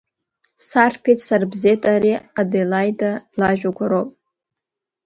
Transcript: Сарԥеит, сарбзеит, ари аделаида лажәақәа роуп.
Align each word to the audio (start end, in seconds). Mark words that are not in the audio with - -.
Сарԥеит, 0.67 1.19
сарбзеит, 1.27 1.81
ари 1.93 2.11
аделаида 2.39 3.11
лажәақәа 3.39 3.85
роуп. 3.91 4.09